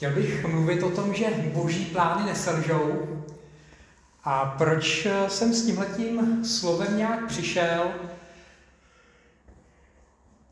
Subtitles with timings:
[0.00, 3.08] Chtěl bych mluvit o tom, že boží plány neselžou.
[4.24, 7.92] A proč jsem s tímhletím slovem nějak přišel?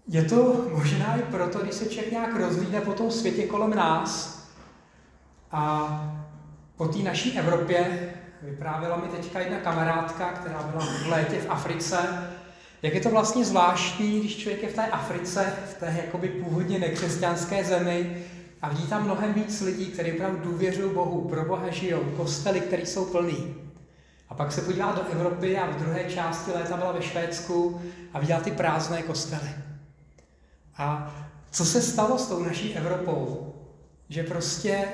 [0.08, 4.42] Je to možná i proto, když se člověk nějak rozvíde po tom světě kolem nás
[5.52, 5.88] a
[6.76, 8.12] po té naší Evropě,
[8.42, 12.28] vyprávěla mi teďka jedna kamarádka, která byla v létě v Africe,
[12.82, 16.78] jak je to vlastně zvláštní, když člověk je v té Africe, v té jakoby původně
[16.78, 18.24] nekřesťanské zemi
[18.62, 22.86] a vidí tam mnohem víc lidí, kteří opravdu důvěřují Bohu, pro Boha žijou, kostely, které
[22.86, 23.54] jsou plný.
[24.28, 27.80] A pak se podívá do Evropy a v druhé části léta byla ve Švédsku
[28.12, 29.50] a viděla ty prázdné kostely.
[30.76, 31.14] A
[31.50, 33.54] co se stalo s tou naší Evropou?
[34.08, 34.88] Že prostě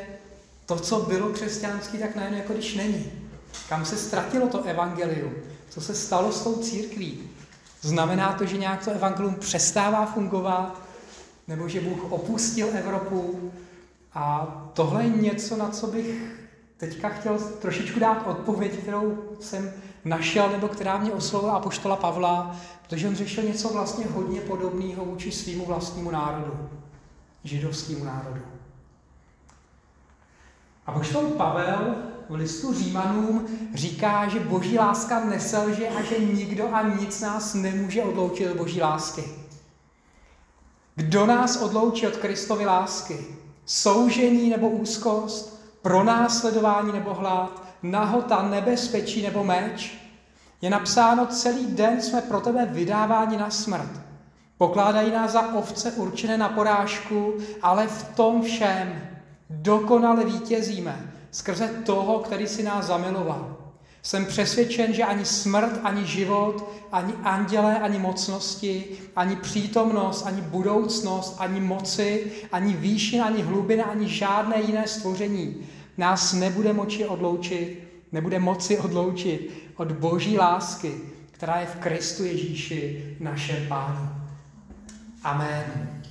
[0.66, 3.12] to, co bylo křesťanský, tak najednou jako když není.
[3.68, 5.34] Kam se ztratilo to evangelium?
[5.68, 7.30] Co se stalo s tou církví?
[7.80, 10.83] Znamená to, že nějak to evangelium přestává fungovat?
[11.48, 13.52] Nebo že Bůh opustil Evropu?
[14.14, 16.44] A tohle je něco, na co bych
[16.76, 19.72] teďka chtěl trošičku dát odpověď, kterou jsem
[20.04, 25.32] našel, nebo která mě oslovila apoštola Pavla, protože on řešil něco vlastně hodně podobného vůči
[25.32, 26.68] svýmu vlastnímu národu,
[27.44, 28.40] židovskému národu.
[30.86, 31.94] A poštol Pavel
[32.28, 38.02] v listu Římanům říká, že boží láska neselže a že nikdo a nic nás nemůže
[38.02, 39.24] odloučit od boží lásky.
[40.96, 43.26] Kdo nás odloučí od Kristovy lásky?
[43.66, 45.64] Soužení nebo úzkost?
[45.82, 47.62] Pronásledování nebo hlad?
[47.82, 49.98] Nahota, nebezpečí nebo meč?
[50.60, 53.90] Je napsáno, celý den jsme pro tebe vydáváni na smrt.
[54.58, 59.08] Pokládají nás za ovce určené na porážku, ale v tom všem
[59.50, 63.63] dokonale vítězíme skrze toho, který si nás zamiloval.
[64.04, 68.84] Jsem přesvědčen, že ani smrt, ani život, ani andělé, ani mocnosti,
[69.16, 75.66] ani přítomnost, ani budoucnost, ani moci, ani výšin, ani hlubina, ani žádné jiné stvoření
[75.98, 80.92] nás nebude moci odloučit, nebude moci odloučit od boží lásky,
[81.30, 84.08] která je v Kristu Ježíši, našem Pánu.
[85.22, 86.03] Amen.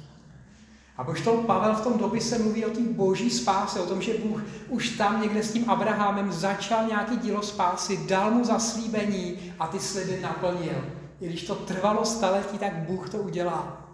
[0.97, 4.41] A poštol Pavel v tom dopise mluví o té boží spáse, o tom, že Bůh
[4.69, 9.79] už tam někde s tím Abrahamem začal nějaký dílo spásy, dal mu zaslíbení a ty
[9.79, 10.85] sliby naplnil.
[11.21, 13.89] I když to trvalo staletí, tak Bůh to udělá.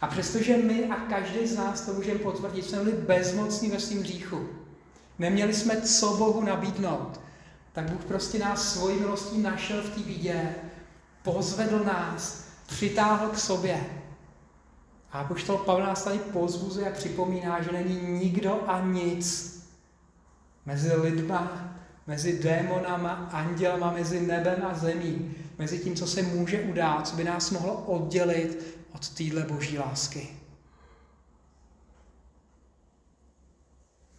[0.00, 4.00] A přestože my a každý z nás to můžeme potvrdit, jsme byli bezmocní ve svém
[4.00, 4.48] hříchu.
[5.18, 7.20] Neměli jsme co Bohu nabídnout.
[7.72, 10.54] Tak Bůh prostě nás svojí milostí našel v té bídě,
[11.22, 14.01] pozvedl nás, přitáhl k sobě
[15.12, 19.52] a to Pavel nás tady pozbuzuje a připomíná, že není nikdo a nic
[20.66, 21.72] mezi lidma,
[22.06, 27.24] mezi démonama, andělama, mezi nebem a zemí, mezi tím, co se může udát, co by
[27.24, 30.28] nás mohlo oddělit od téhle boží lásky.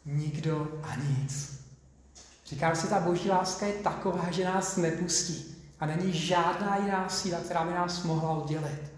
[0.06, 1.64] Nikdo a nic.
[2.46, 5.56] Říkám si, ta boží láska je taková, že nás nepustí.
[5.80, 8.93] A není žádná jiná síla, která by nás mohla oddělit.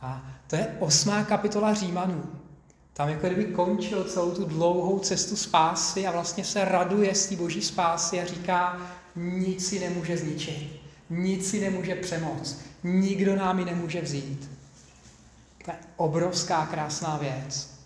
[0.00, 2.24] A to je osmá kapitola Římanů.
[2.92, 7.36] Tam jako kdyby končil celou tu dlouhou cestu spásy a vlastně se raduje z té
[7.36, 8.78] boží spásy a říká,
[9.16, 10.80] nic si nemůže zničit,
[11.10, 14.50] nic si nemůže přemoct, nikdo nám ji nemůže vzít.
[15.64, 17.76] To je obrovská krásná věc.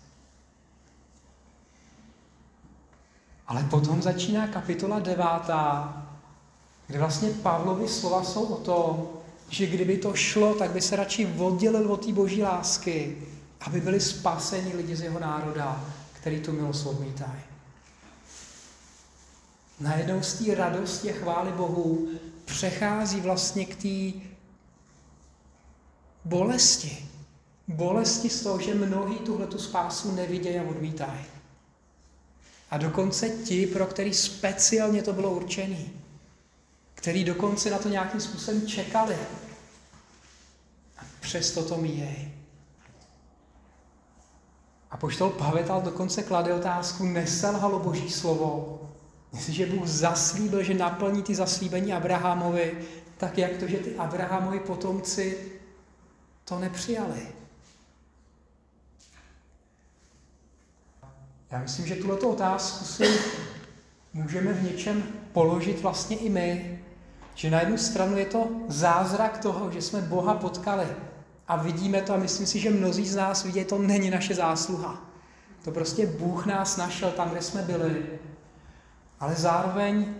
[3.47, 5.97] Ale potom začíná kapitola devátá,
[6.87, 9.07] kde vlastně Pavlovi slova jsou o tom,
[9.51, 13.17] že kdyby to šlo, tak by se radši oddělil od té boží lásky,
[13.59, 17.41] aby byli spaseni lidi z jeho národa, který tu milost odmítají.
[19.79, 22.07] Najednou z té radosti a chvály Bohu
[22.45, 24.19] přechází vlastně k té
[26.25, 27.05] bolesti.
[27.67, 31.25] Bolesti z toho, že mnohý tuhle tu spásu nevidějí a odmítají.
[32.71, 36.00] A dokonce ti, pro který speciálně to bylo určené
[37.01, 39.17] který dokonce na to nějakým způsobem čekali.
[40.97, 42.31] A přesto to míjej.
[44.91, 48.81] A poštol Pavel dokonce klade otázku, neselhalo Boží slovo.
[49.33, 52.87] Jestliže Bůh zaslíbil, že naplní ty zaslíbení Abrahamovi,
[53.17, 55.51] tak jak to, že ty Abrahamovi potomci
[56.45, 57.27] to nepřijali?
[61.51, 63.19] Já myslím, že tuto otázku si
[64.13, 65.03] můžeme v něčem
[65.33, 66.80] položit vlastně i my,
[67.41, 70.87] že na jednu stranu je to zázrak toho, že jsme Boha potkali
[71.47, 75.01] a vidíme to a myslím si, že mnozí z nás vidí, to není naše zásluha.
[75.63, 78.05] To prostě Bůh nás našel tam, kde jsme byli.
[79.19, 80.13] Ale zároveň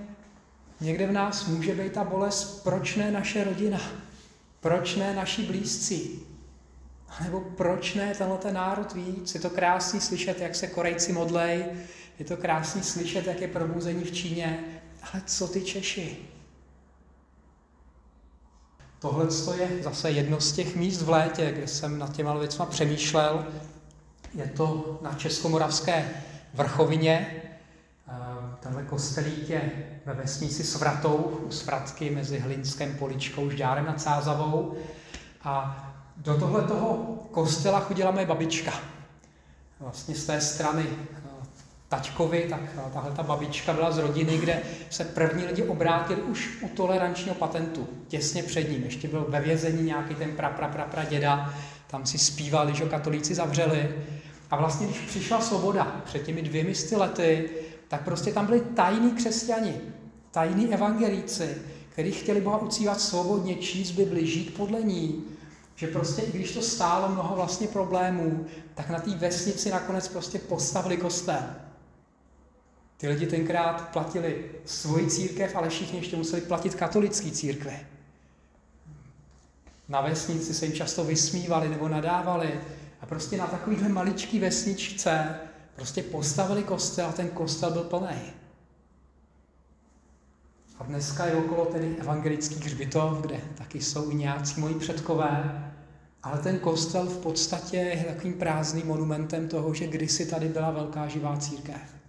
[0.80, 3.80] někde v nás může být ta bolest, proč ne naše rodina,
[4.60, 6.26] proč ne naši blízcí.
[7.24, 9.36] Nebo proč ne tenhle ten národ víc?
[9.36, 11.66] Je to krásný slyšet, jak se Korejci modlej,
[12.20, 14.64] je to krásný slyšet, jak je probuzení v Číně,
[15.02, 16.31] ale co ty Češi?
[19.02, 19.28] Tohle
[19.58, 23.46] je zase jedno z těch míst v létě, kde jsem nad těma věcma přemýšlel.
[24.34, 26.10] Je to na Českomoravské
[26.54, 27.44] vrchovině.
[28.60, 29.72] Tenhle kostelík je
[30.06, 31.16] ve vesnici Svratou,
[31.48, 34.76] u Svratky mezi Hlinskem, Poličkou, Žďárem nad Sázavou.
[35.44, 35.88] A
[36.18, 36.96] do tohle toho
[37.32, 38.74] kostela chodila moje babička.
[39.80, 40.86] Vlastně z té strany
[41.92, 42.60] taťkovi, tak
[42.94, 47.88] tahle ta babička byla z rodiny, kde se první lidi obrátili už u tolerančního patentu,
[48.08, 48.84] těsně před ním.
[48.84, 51.54] Ještě byl ve vězení nějaký ten pra, pra, pra, pra děda,
[51.88, 53.90] tam si zpívali, že katolíci zavřeli.
[54.52, 57.50] A vlastně, když přišla svoboda před těmi dvěmi sty lety,
[57.88, 59.74] tak prostě tam byli tajní křesťani,
[60.32, 61.58] tajní evangelíci,
[61.90, 65.24] kteří chtěli Boha ucívat svobodně, číst Bibli, žít podle ní.
[65.76, 68.46] Že prostě, i když to stálo mnoho vlastně problémů,
[68.76, 71.44] tak na té vesnici nakonec prostě postavili kostel.
[73.02, 77.80] Ty lidi tenkrát platili svoji církev, ale všichni ještě museli platit katolický církve.
[79.90, 82.62] Na vesnici se jim často vysmívali nebo nadávali
[83.02, 85.40] a prostě na takovýhle maličký vesničce
[85.76, 88.34] prostě postavili kostel a ten kostel byl plný.
[90.80, 95.66] A dneska je okolo tedy evangelický hřbitov, kde taky jsou i nějací moji předkové,
[96.24, 101.08] ale ten kostel v podstatě je takovým prázdným monumentem toho, že kdysi tady byla velká
[101.08, 102.01] živá církev.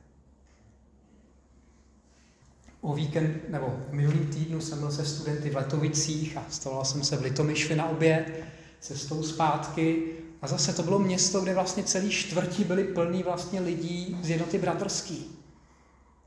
[2.82, 7.04] O víkend, nebo v minulým týdnu jsem byl se studenty v Letovicích a stavoval jsem
[7.04, 8.44] se v Litomyšli na oběd,
[8.80, 10.02] cestou zpátky.
[10.42, 14.58] A zase to bylo město, kde vlastně celý čtvrtí byly plný vlastně lidí z jednoty
[14.58, 15.38] bratrský.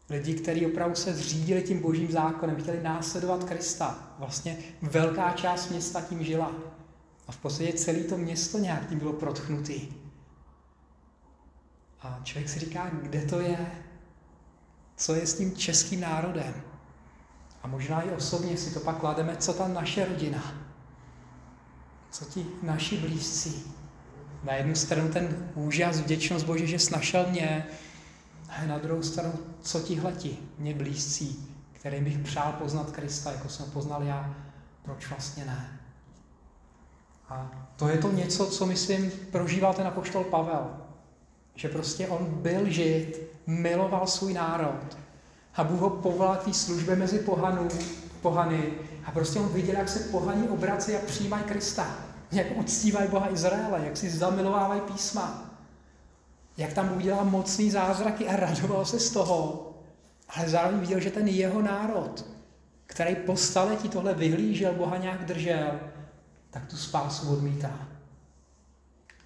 [0.09, 4.15] Lidi, kteří opravdu se zřídili tím božím zákonem, chtěli následovat Krista.
[4.19, 6.51] Vlastně velká část města tím žila.
[7.27, 9.81] A v podstatě celé to město nějak tím bylo protchnutý.
[12.01, 13.84] A člověk si říká, kde to je?
[14.97, 16.53] Co je s tím českým národem?
[17.63, 20.53] A možná i osobně si to pak klademe, co ta naše rodina?
[22.11, 23.73] Co ti naši blízcí?
[24.43, 27.67] Na jednu stranu ten úžas, vděčnost Bože, že snašel mě,
[28.49, 33.71] a na druhou stranu, co tihleti, mě blízcí, kterým bych přál poznat Krista, jako jsem
[33.71, 34.35] poznal já,
[34.81, 35.79] proč vlastně ne?
[37.29, 40.84] A to je to něco, co myslím prožíval ten apoštol Pavel.
[41.55, 44.97] Že prostě on byl žid, miloval svůj národ
[45.55, 47.67] a Bůh ho povolal k té službě mezi pohanů,
[48.21, 48.73] pohany
[49.05, 51.97] a prostě on viděl, jak se pohaní obrací a přijímají Krista.
[52.31, 55.51] Jak uctívají Boha Izraele, jak si zamilovávají písma.
[56.57, 59.71] Jak tam dělá mocný zázraky a radoval se z toho.
[60.29, 62.25] Ale zároveň viděl, že ten jeho národ,
[62.85, 65.79] který po staletí tohle vyhlížel, Boha nějak držel,
[66.49, 67.87] tak tu spásu odmítá.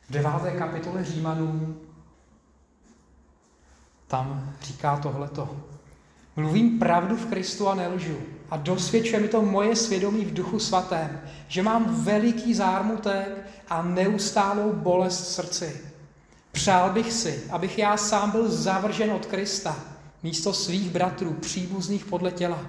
[0.09, 1.77] V deváté kapitole Římanů
[4.09, 5.49] tam říká tohleto.
[6.35, 8.17] Mluvím pravdu v Kristu a nelžu.
[8.51, 14.73] A dosvědčuje mi to moje svědomí v duchu svatém, že mám veliký zármutek a neustálou
[14.73, 15.81] bolest v srdci.
[16.51, 19.75] Přál bych si, abych já sám byl zavržen od Krista,
[20.23, 22.59] místo svých bratrů, příbuzných podle těla.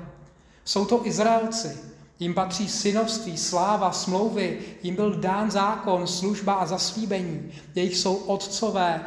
[0.65, 1.79] Jsou to Izraelci,
[2.19, 7.53] jim patří synovství, sláva, smlouvy, jim byl dán zákon, služba a zaslíbení.
[7.75, 9.05] Jejich jsou otcové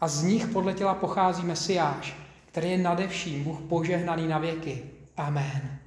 [0.00, 4.82] a z nich podle těla pochází Mesiáš, který je nadevším, Bůh požehnaný na věky.
[5.16, 5.78] Amen.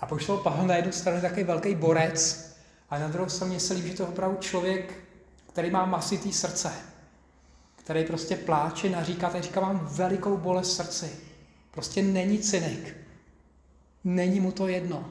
[0.00, 2.46] A pošlo Pavel na jednu stranu takový velký borec,
[2.90, 4.94] a na druhou stranu se líbí, že to je opravdu člověk,
[5.52, 6.72] který má masitý srdce,
[7.76, 11.10] který prostě pláče, naříká, a říká, mám velikou bolest srdci.
[11.70, 12.96] Prostě není cynik.
[14.04, 15.08] Není mu to jedno.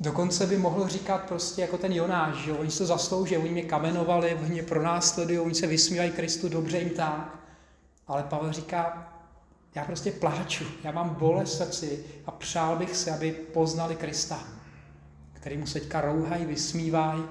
[0.00, 4.34] Dokonce by mohl říkat prostě jako ten Jonáš, že oni se zaslouží, oni mě kamenovali,
[4.34, 7.38] oni mě pronásledují, oni se vysmívají Kristu, dobře jim tak.
[8.06, 9.12] Ale Pavel říká,
[9.74, 14.38] já prostě pláču, já mám bolest srdci a přál bych se, aby poznali Krista,
[15.32, 17.22] který mu se teďka rouhají, vysmívají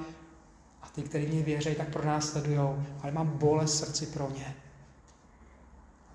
[0.81, 2.59] a ty, kteří mě věří, tak pronásledují,
[3.01, 4.55] ale mám bolest srdci pro ně.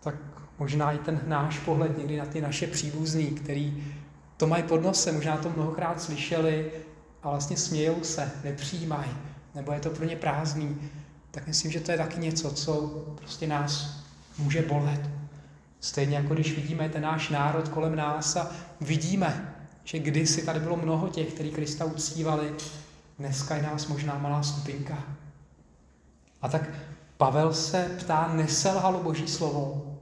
[0.00, 0.14] Tak
[0.58, 3.94] možná i ten náš pohled někdy na ty naše příbuzný, který
[4.42, 6.70] to mají pod nosem, možná to mnohokrát slyšeli
[7.22, 9.10] a vlastně smějou se, nepřijímají,
[9.54, 10.90] nebo je to pro ně prázdný,
[11.30, 12.72] tak myslím, že to je taky něco, co
[13.14, 14.02] prostě nás
[14.38, 15.00] může bolet.
[15.80, 20.76] Stejně jako když vidíme ten náš národ kolem nás a vidíme, že kdysi tady bylo
[20.76, 22.54] mnoho těch, kteří Krista uctívali,
[23.18, 24.98] dneska je nás možná malá skupinka.
[26.42, 26.70] A tak
[27.16, 29.96] Pavel se ptá, neselhalo Boží slovo.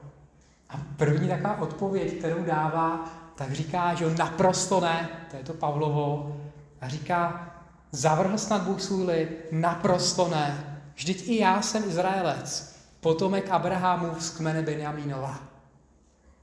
[0.70, 6.37] A první taková odpověď, kterou dává, tak říká, že naprosto ne, to je to Pavlovo,
[6.80, 7.50] a říká,
[7.92, 9.28] Zavrhl snad Bůh svůj lid?
[9.52, 10.80] Naprosto ne.
[10.94, 15.42] Vždyť i já jsem Izraelec, potomek Abrahamův z kmene Benjamínova.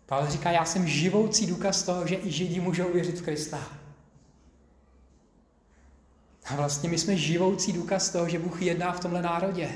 [0.06, 3.60] Pavel říká, já jsem živoucí důkaz toho, že i Židi můžou věřit v Krista.
[6.46, 9.70] A vlastně my jsme živoucí důkaz toho, že Bůh jedná v tomhle národě.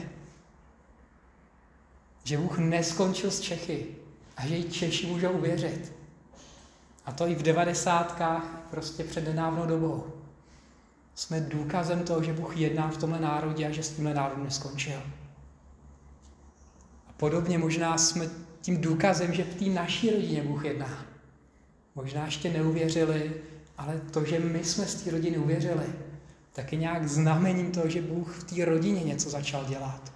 [2.24, 3.86] Že Bůh neskončil s Čechy
[4.38, 6.01] a že i Češi můžou uvěřit.
[7.06, 10.08] A to i v devadesátkách, prostě před nedávnou dobou.
[11.16, 15.00] Jsme důkazem toho, že Bůh jedná v tomhle národě a že s tímhle národem neskončil.
[17.08, 18.26] A podobně možná jsme
[18.62, 21.06] tím důkazem, že v té naší rodině Bůh jedná.
[21.96, 23.34] Možná ještě neuvěřili,
[23.78, 25.86] ale to, že my jsme z té rodiny uvěřili,
[26.54, 30.14] tak je nějak znamením toho, že Bůh v té rodině něco začal dělat.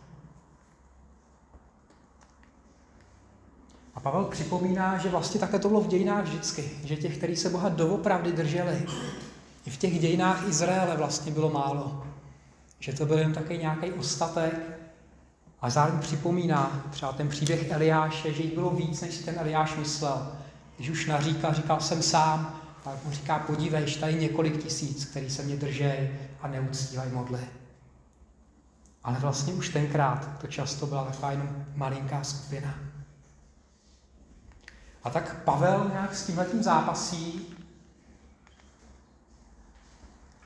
[4.06, 7.70] Pavel připomíná, že vlastně takhle to bylo v dějinách vždycky, že těch, kteří se Boha
[7.70, 8.86] doopravdy drželi,
[9.66, 12.06] i v těch dějinách Izraele vlastně bylo málo.
[12.80, 14.80] Že to byl jen takový nějaký ostatek.
[15.62, 19.76] A zároveň připomíná třeba ten příběh Eliáše, že jich bylo víc, než si ten Eliáš
[19.76, 20.32] myslel.
[20.76, 25.44] Když už naříkal, říkal jsem sám, tak mu říká, podívej, tady několik tisíc, který se
[25.44, 26.10] mě držej
[26.42, 27.42] a neuctívají modly.
[29.04, 32.76] Ale vlastně už tenkrát to často byla taková jenom malinká skupina.
[35.06, 37.56] A tak Pavel nějak s tímhletím zápasí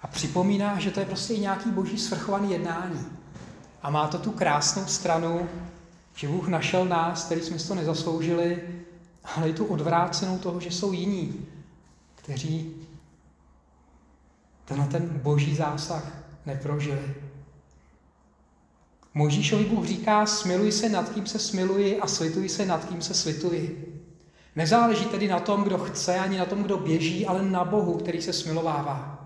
[0.01, 3.06] a připomíná, že to je prostě nějaký boží svrchovaný jednání.
[3.82, 5.50] A má to tu krásnou stranu,
[6.16, 8.63] že Bůh našel nás, který jsme si to nezasloužili,
[9.36, 11.46] ale i tu odvrácenou toho, že jsou jiní,
[12.16, 12.75] kteří
[14.66, 16.04] tenhle ten boží zásah
[16.46, 17.16] neprožili.
[19.13, 23.13] Možíšovi Bůh říká, smiluj se nad kým se smiluji a slituj se nad kým se
[23.13, 23.99] slituji.
[24.56, 28.22] Nezáleží tedy na tom, kdo chce, ani na tom, kdo běží, ale na Bohu, který
[28.22, 29.20] se smilovává.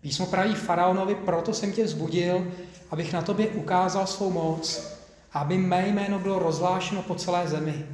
[0.00, 2.52] Písmo praví faraonovi, proto jsem tě vzbudil,
[2.90, 4.92] abych na tobě ukázal svou moc,
[5.32, 7.86] aby mé jméno bylo rozhlášeno po celé zemi.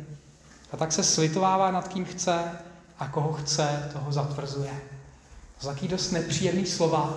[0.72, 2.58] A tak se slitovává nad kým chce
[2.98, 4.72] a koho chce, toho zatvrzuje.
[5.54, 7.14] To jsou taky dost nepříjemný slova.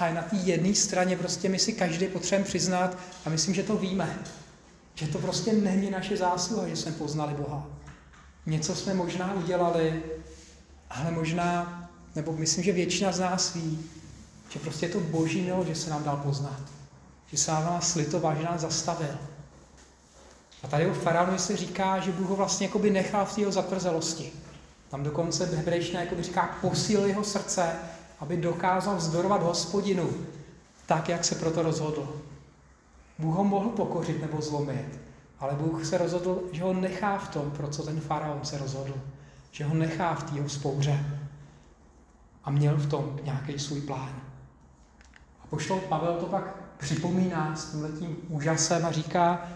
[0.00, 3.76] A na té jedné straně prostě my si každý potřebujeme přiznat a myslím, že to
[3.76, 4.18] víme.
[4.94, 7.66] Že to prostě není naše zásluha, že jsme poznali Boha.
[8.48, 10.02] Něco jsme možná udělali,
[10.90, 11.82] ale možná,
[12.14, 13.90] nebo myslím, že většina z nás ví,
[14.48, 16.60] že prostě je to boží milost, že se nám dal poznat.
[17.30, 19.18] Že se nám slitoval, že nás zastavil.
[20.62, 24.32] A tady o faraonu se říká, že Bůh ho vlastně jakoby nechal v jeho zatvrzelosti.
[24.90, 27.72] Tam dokonce hebrejština jakoby říká, posíl jeho srdce,
[28.20, 30.10] aby dokázal vzdorovat hospodinu,
[30.86, 32.20] tak, jak se proto rozhodl.
[33.18, 35.07] Bůh ho mohl pokořit nebo zlomit,
[35.40, 38.94] ale Bůh se rozhodl, že ho nechá v tom, pro co ten faraon se rozhodl.
[39.50, 41.20] Že ho nechá v té spouře.
[42.44, 44.20] A měl v tom nějaký svůj plán.
[45.42, 49.48] A poštol Pavel to pak připomíná s tímhletím úžasem a říká,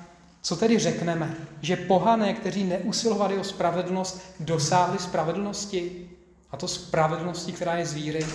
[0.42, 1.36] co tedy řekneme?
[1.60, 6.10] Že pohané, kteří neusilovali o spravedlnost, dosáhli spravedlnosti?
[6.50, 8.26] A to spravedlnosti, která je z víry.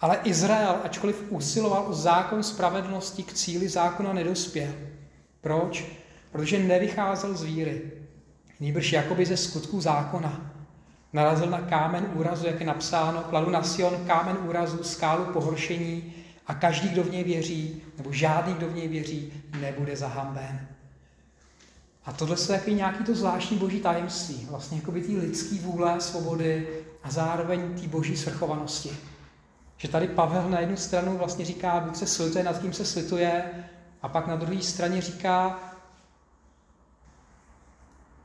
[0.00, 4.72] Ale Izrael, ačkoliv usiloval o zákon spravedlnosti, k cíli zákona nedospěl.
[5.40, 6.03] Proč?
[6.34, 7.82] Protože nevycházel z víry.
[8.60, 10.52] Nýbrž jakoby ze skutků zákona.
[11.12, 16.14] Narazil na kámen úrazu, jak je napsáno, kladu na Sion kámen úrazu, skálu pohoršení
[16.46, 20.68] a každý, kdo v něj věří, nebo žádný, kdo v něj věří, nebude zahamben.
[22.04, 26.00] A tohle je takový nějaký to zvláštní boží tajemství, vlastně jako by té lidské vůle,
[26.00, 26.68] svobody
[27.02, 28.90] a zároveň té boží svrchovanosti.
[29.76, 33.44] Že tady Pavel na jednu stranu vlastně říká, Bůh se slituje, nad kým se slituje,
[34.02, 35.60] a pak na druhé straně říká,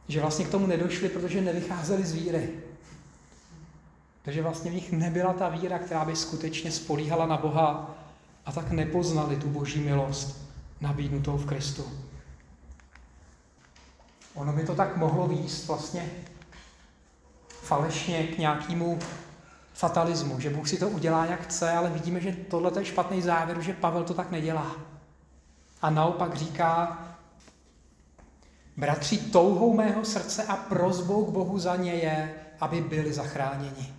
[0.10, 2.50] že vlastně k tomu nedošli, protože nevycházeli z víry.
[4.22, 7.96] Takže vlastně v nich nebyla ta víra, která by skutečně spolíhala na Boha
[8.46, 10.42] a tak nepoznali tu boží milost
[10.82, 11.86] nabídnutou v Kristu.
[14.34, 16.10] Ono by to tak mohlo výst vlastně
[17.48, 19.00] falešně k nějakému
[19.74, 23.62] fatalismu, že Bůh si to udělá, jak chce, ale vidíme, že tohle je špatný závěr,
[23.62, 24.76] že Pavel to tak nedělá.
[25.82, 26.98] A naopak říká,
[28.80, 33.94] Bratři, touhou mého srdce a prozbou k Bohu za ně je, aby byli zachráněni.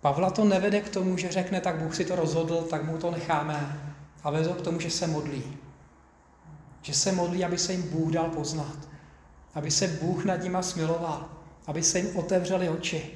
[0.00, 3.10] Pavla to nevede k tomu, že řekne, tak Bůh si to rozhodl, tak mu to
[3.10, 3.80] necháme.
[4.24, 5.44] A vede k tomu, že se modlí.
[6.82, 8.76] Že se modlí, aby se jim Bůh dal poznat.
[9.54, 11.28] Aby se Bůh nad nima smiloval.
[11.66, 13.10] Aby se jim otevřely oči.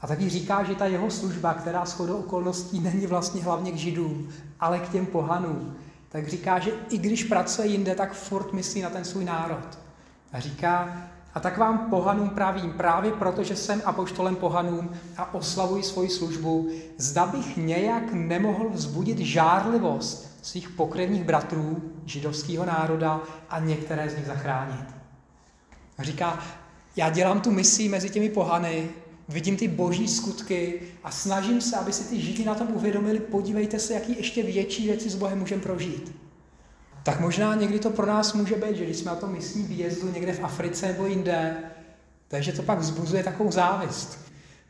[0.00, 4.32] A taky říká, že ta jeho služba, která shodou okolností není vlastně hlavně k židům,
[4.60, 5.76] ale k těm pohanům,
[6.12, 9.78] tak říká, že i když pracuje jinde, tak furt myslí na ten svůj národ.
[10.32, 10.96] A říká,
[11.34, 16.68] A tak vám pohanům pravím, právě proto, že jsem apoštolem pohanům a oslavuji svoji službu,
[16.98, 24.26] zda bych nějak nemohl vzbudit žárlivost svých pokrevních bratrů židovského národa a některé z nich
[24.26, 24.84] zachránit.
[25.98, 26.38] A říká,
[26.96, 28.90] já dělám tu misi mezi těmi pohany,
[29.28, 33.78] vidím ty boží skutky a snažím se, aby si ty židi na tom uvědomili, podívejte
[33.78, 36.16] se, jaký ještě větší věci s Bohem můžeme prožít.
[37.02, 40.12] Tak možná někdy to pro nás může být, že když jsme na tom misní výjezdu
[40.12, 41.56] někde v Africe nebo jinde,
[42.28, 44.18] takže to pak vzbuzuje takovou závist.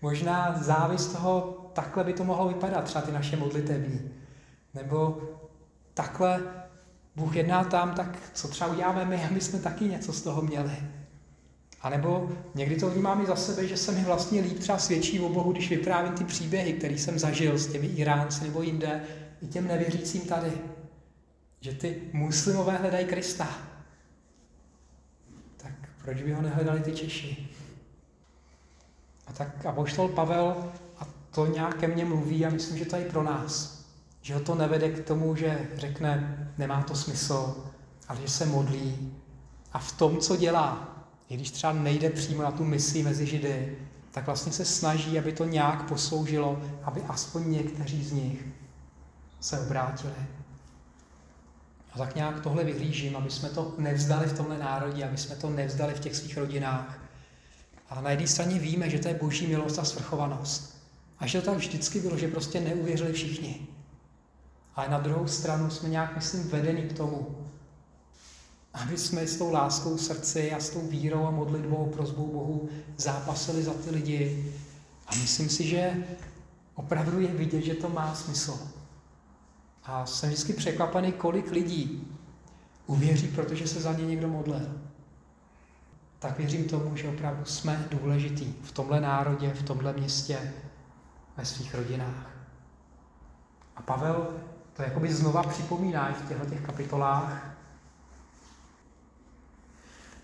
[0.03, 4.11] Možná závist toho, takhle by to mohlo vypadat, třeba ty naše modlitební.
[4.75, 5.23] Nebo
[5.95, 6.43] takhle
[7.17, 10.77] Bůh jedná tam, tak co třeba uděláme my, aby jsme taky něco z toho měli.
[11.83, 15.21] A nebo někdy to vnímám i za sebe, že se mi vlastně líp třeba svědčí
[15.21, 19.03] o Bohu, když vyprávím ty příběhy, které jsem zažil s těmi Iránci nebo jinde,
[19.43, 20.53] i těm nevěřícím tady.
[21.61, 23.49] Že ty muslimové hledají Krista.
[25.57, 25.73] Tak
[26.05, 27.49] proč by ho nehledali ty Češi?
[29.27, 33.07] A tak Apoštol Pavel, a to nějak ke mně mluví a myslím, že to je
[33.07, 33.85] i pro nás.
[34.23, 37.65] Že ho to nevede k tomu, že řekne, nemá to smysl,
[38.09, 39.15] ale že se modlí
[39.73, 40.92] a v tom, co dělá,
[41.33, 43.79] i když třeba nejde přímo na tu misi mezi Židy,
[44.11, 48.45] tak vlastně se snaží, aby to nějak posloužilo, aby aspoň někteří z nich
[49.41, 50.15] se obrátili.
[51.93, 55.51] A tak nějak tohle vyhlížím, aby jsme to nevzdali v tomhle národě, aby jsme to
[55.51, 56.99] nevzdali v těch svých rodinách.
[57.91, 60.83] A na jedné straně víme, že to je boží milost a svrchovanost.
[61.19, 63.67] A že to tak vždycky bylo, že prostě neuvěřili všichni.
[64.77, 67.42] Ale na druhou stranu jsme nějak, myslím, vedeni k tomu,
[68.75, 73.63] aby jsme s tou láskou srdci a s tou vírou a modlitbou, prozbou Bohu zápasili
[73.63, 74.53] za ty lidi.
[75.07, 76.07] A myslím si, že
[76.75, 78.59] opravdu je vidět, že to má smysl.
[79.85, 82.09] A jsem vždycky překvapený, kolik lidí
[82.87, 84.81] uvěří, protože se za ně někdo modlil.
[86.19, 90.53] Tak věřím tomu, že opravdu jsme důležitý v tomhle národě, v tomhle městě,
[91.37, 92.31] ve svých rodinách.
[93.77, 94.27] A Pavel
[94.73, 97.52] to jakoby znova připomíná v těchto těch kapitolách,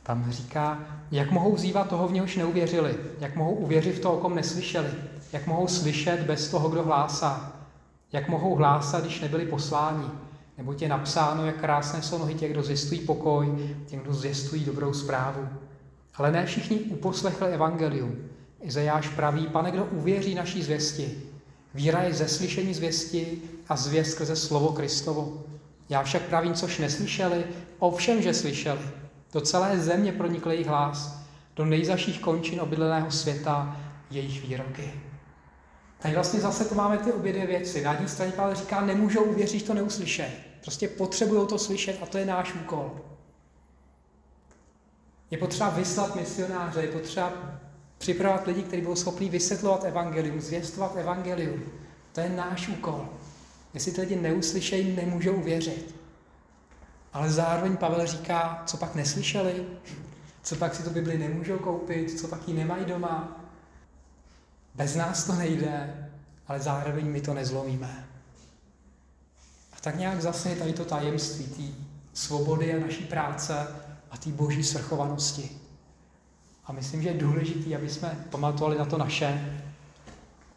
[0.09, 0.79] tam říká,
[1.11, 4.89] jak mohou vzývat toho, v něhož neuvěřili, jak mohou uvěřit v toho, o kom neslyšeli,
[5.33, 7.53] jak mohou slyšet bez toho, kdo hlásá,
[8.13, 10.07] jak mohou hlásat, když nebyli posláni.
[10.59, 14.93] Nebo je napsáno, jak krásné jsou nohy těch, kdo zjistují pokoj, těch, kdo zjistují dobrou
[14.93, 15.49] zprávu.
[16.15, 18.17] Ale ne všichni uposlechli evangelium.
[18.61, 21.23] Izajáš praví, pane, kdo uvěří naší zvěsti.
[21.75, 25.45] Víra je ze slyšení zvěsti a zvěst skrze slovo Kristovo.
[25.89, 27.45] Já však pravím, což neslyšeli,
[27.79, 28.81] ovšem, že slyšeli.
[29.33, 31.19] Do celé země pronikl jejich hlas,
[31.57, 33.77] do nejzaších končin obydleného světa
[34.11, 34.93] jejich výroky.
[35.99, 37.83] Tady vlastně zase to máme ty obě dvě věci.
[37.83, 40.31] Na jedné straně Pavel říká, nemůžou uvěřit, to neuslyšet.
[40.63, 43.01] Prostě potřebují to slyšet a to je náš úkol.
[45.31, 47.33] Je potřeba vyslat misionáře, je potřeba
[47.99, 51.63] připravovat lidi, kteří budou schopni vysvětlovat evangelium, zvěstovat evangelium.
[52.13, 53.09] To je náš úkol.
[53.75, 55.98] Jestli ty lidi neuslyšejí, nemůžou uvěřit.
[57.13, 59.67] Ale zároveň Pavel říká, co pak neslyšeli,
[60.43, 63.41] co pak si tu Bibli nemůžou koupit, co pak ji nemají doma.
[64.75, 66.09] Bez nás to nejde,
[66.49, 68.09] ale zároveň my to nezlomíme.
[69.73, 73.67] A tak nějak zase tady to tajemství té svobody a naší práce
[74.11, 75.51] a té boží svrchovanosti.
[76.65, 79.63] A myslím, že je důležité, aby jsme pamatovali na to naše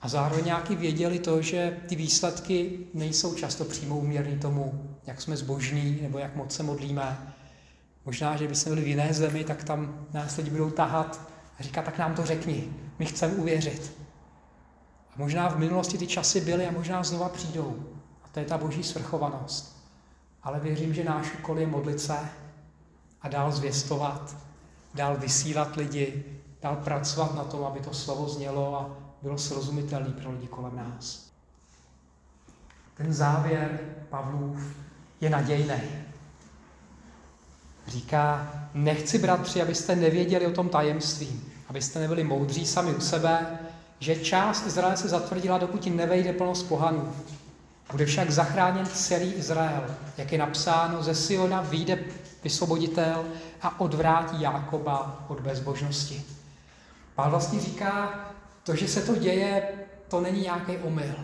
[0.01, 5.37] a zároveň nějaký věděli to, že ty výsledky nejsou často přímo uměrný tomu, jak jsme
[5.37, 7.33] zbožní nebo jak moc se modlíme.
[8.05, 11.21] Možná, že by jsme byli v jiné zemi, tak tam nás lidi budou tahat
[11.59, 13.91] a říkat, tak nám to řekni, my chceme uvěřit.
[15.09, 17.85] A možná v minulosti ty časy byly a možná znova přijdou.
[18.23, 19.87] A to je ta boží svrchovanost.
[20.43, 22.17] Ale věřím, že náš úkol je modlit se
[23.21, 24.35] a dál zvěstovat,
[24.93, 26.25] dál vysílat lidi,
[26.61, 31.31] dál pracovat na tom, aby to slovo znělo a bylo srozumitelné pro lidi kolem nás.
[32.97, 33.79] Ten závěr
[34.09, 34.75] Pavlův
[35.21, 35.81] je nadějný.
[37.87, 43.59] Říká, nechci, bratři, abyste nevěděli o tom tajemství, abyste nebyli moudří sami u sebe,
[43.99, 47.13] že část Izraele se zatvrdila, dokud nevejde plnost pohanů.
[47.91, 51.99] Bude však zachráněn celý Izrael, jak je napsáno, ze Siona vyjde
[52.43, 53.25] vysvoboditel
[53.61, 56.23] a odvrátí Jákoba od bezbožnosti.
[57.15, 58.09] Pál vlastně říká,
[58.63, 59.63] to, že se to děje,
[60.07, 61.15] to není nějaký omyl.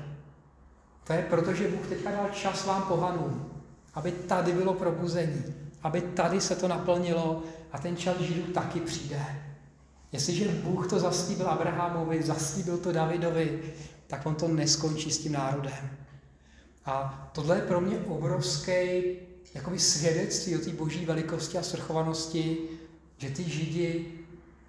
[1.03, 3.51] To je proto, že Bůh teďka dal čas vám pohanům,
[3.93, 5.43] aby tady bylo probuzení,
[5.83, 9.25] aby tady se to naplnilo a ten čas Židů taky přijde.
[10.11, 13.73] Jestliže Bůh to zaslíbil Abrahamovi, zaslíbil to Davidovi,
[14.07, 15.97] tak on to neskončí s tím národem.
[16.85, 19.03] A tohle je pro mě obrovské
[19.53, 22.57] jakoby svědectví o té boží velikosti a svrchovanosti,
[23.17, 24.13] že ty Židi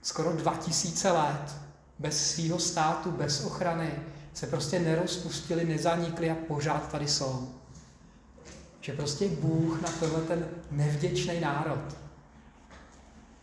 [0.02, 1.67] skoro 2000 let
[1.98, 3.90] bez svého státu, bez ochrany,
[4.34, 7.54] se prostě nerozpustili, nezanikli a pořád tady jsou.
[8.80, 11.96] Že prostě Bůh na tenhle ten nevděčný národ,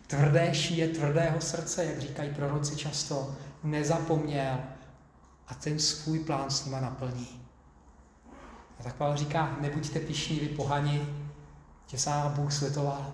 [0.08, 4.58] tvrdé šíje, tvrdého srdce, jak říkají proroci často, nezapomněl
[5.48, 7.42] a ten svůj plán s nima naplní.
[8.80, 11.08] A tak Pavel říká, nebuďte pišní vy pohani,
[11.86, 13.14] tě sám Bůh slitoval.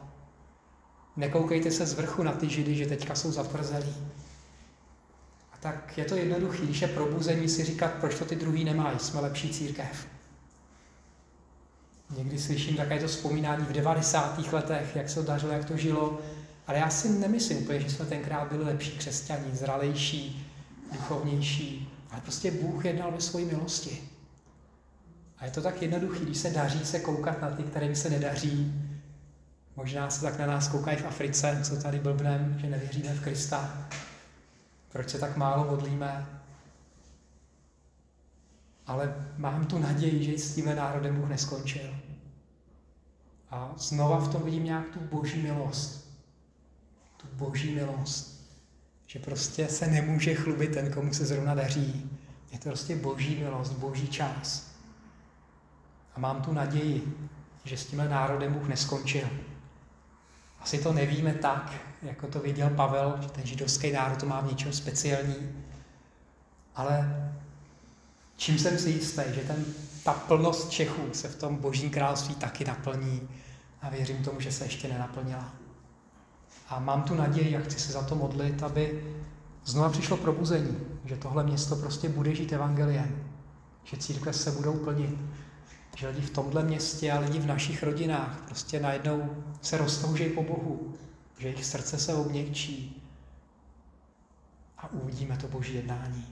[1.15, 4.10] Nekoukejte se z vrchu na ty židy, že teďka jsou zatvrzelí.
[5.61, 9.19] Tak je to jednoduché, když je probuzení si říkat, proč to ty druhý nemají, jsme
[9.19, 10.07] lepší církev.
[12.17, 14.53] Někdy slyším také to vzpomínání v 90.
[14.53, 16.19] letech, jak se to dařilo, jak to žilo,
[16.67, 20.47] ale já si nemyslím úplně, že jsme tenkrát byli lepší křesťaní, zralejší,
[20.91, 24.01] duchovnější, ale prostě Bůh jednal ve své milosti.
[25.37, 28.73] A je to tak jednoduché, když se daří se koukat na ty, kterým se nedaří.
[29.75, 33.87] Možná se tak na nás koukají v Africe, co tady blbnem, že nevěříme v Krista.
[34.91, 36.41] Proč se tak málo modlíme?
[38.87, 41.95] Ale mám tu naději, že s tímhle národem Bůh neskončil.
[43.49, 46.11] A znova v tom vidím nějak tu boží milost.
[47.17, 48.41] Tu boží milost.
[49.07, 52.11] Že prostě se nemůže chlubit ten, komu se zrovna daří.
[52.51, 54.71] Je to prostě boží milost, boží čas.
[56.15, 57.29] A mám tu naději,
[57.63, 59.27] že s tímhle národem Bůh neskončil.
[60.61, 64.47] Asi to nevíme tak, jako to viděl Pavel, že ten židovský národ to má v
[64.47, 65.35] něčem speciální.
[66.75, 67.31] Ale
[68.35, 69.65] čím jsem si jistý, že ten,
[70.03, 73.29] ta plnost Čechů se v tom božím království taky naplní
[73.81, 75.53] a věřím tomu, že se ještě nenaplnila.
[76.69, 79.03] A mám tu naději a chci se za to modlit, aby
[79.65, 83.23] znova přišlo probuzení, že tohle město prostě bude žít evangeliem,
[83.83, 85.17] že církve se budou plnit,
[85.95, 90.43] že lidi v tomhle městě a lidi v našich rodinách prostě najednou se roztoužejí po
[90.43, 90.93] Bohu,
[91.37, 93.03] že jejich srdce se obměkčí
[94.77, 96.25] a uvidíme to boží jednání.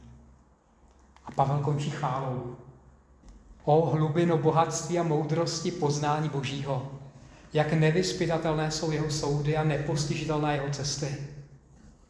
[1.26, 2.56] A Pavel končí chválou.
[3.64, 6.92] O hlubino bohatství a moudrosti poznání božího.
[7.54, 11.18] Jak nevyspytatelné jsou jeho soudy a nepostižitelné jeho cesty.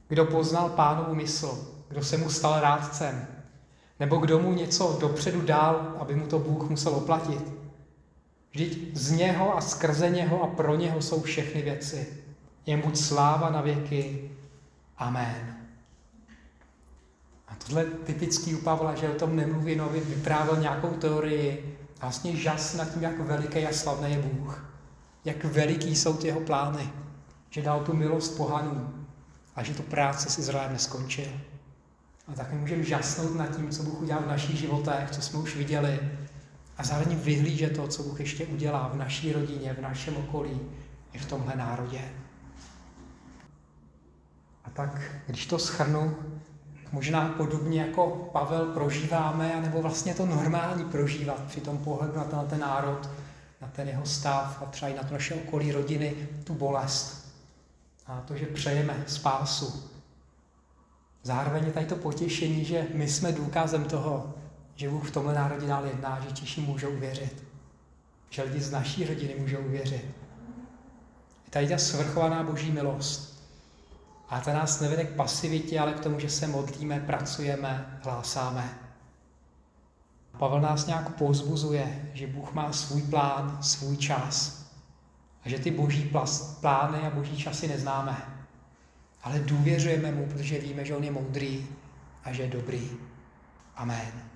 [0.08, 3.28] Kdo poznal pánovu mysl, kdo se mu stal rádcem,
[4.00, 7.54] nebo kdo mu něco dopředu dál, aby mu to Bůh musel oplatit.
[8.52, 12.08] Vždyť z něho a skrze něho a pro něho jsou všechny věci.
[12.66, 14.32] Jen buď sláva na věky.
[14.98, 15.56] Amen.
[17.48, 22.36] A tohle typický u Pavla, že o tom nemluví nově, vyprávěl nějakou teorii a vlastně
[22.36, 24.76] žas nad tím, jak veliký a slavný je Bůh.
[25.26, 26.90] Jak veliký jsou ty jeho plány.
[27.50, 29.08] Že dal tu milost pohanům
[29.56, 31.32] a že tu práci s Izraelem neskončil.
[32.30, 35.56] A tak můžeme žasnout nad tím, co Bůh udělal v našich životech, co jsme už
[35.56, 36.00] viděli.
[36.78, 40.62] A zároveň vyhlížet to, co Bůh ještě udělá v naší rodině, v našem okolí,
[41.14, 42.02] i v tomhle národě.
[44.66, 46.16] A tak, když to schrnu,
[46.92, 52.38] možná podobně jako Pavel prožíváme, anebo vlastně to normální prožívat při tom pohledu na ten,
[52.38, 53.10] na ten národ,
[53.62, 57.36] na ten jeho stav a třeba i na to naše okolí rodiny, tu bolest.
[58.08, 59.92] A to, že přejeme spásu,
[61.24, 64.34] Zároveň je tady to potěšení, že my jsme důkazem toho,
[64.76, 67.44] že Bůh v tomhle národě dál jedná, že Češi můžou věřit.
[68.30, 70.06] Že lidi z naší rodiny můžou věřit.
[71.46, 73.44] Je tady ta svrchovaná boží milost.
[74.30, 78.80] A ta nás nevede k pasivitě, ale k tomu, že se modlíme, pracujeme, hlásáme.
[80.38, 84.66] Pavel nás nějak pozbuzuje, že Bůh má svůj plán, svůj čas.
[85.46, 86.12] A že ty boží
[86.62, 88.39] plány a boží časy neznáme
[89.24, 91.68] ale důvěřujeme mu, protože víme, že on je moudrý
[92.24, 92.90] a že je dobrý.
[93.76, 94.29] Amen.